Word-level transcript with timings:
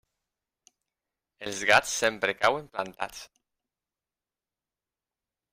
Els 1.49 1.59
gats 1.71 1.93
sempre 1.99 2.37
cauen 2.39 2.71
plantats. 2.79 3.21